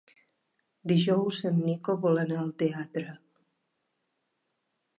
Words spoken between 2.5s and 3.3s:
teatre.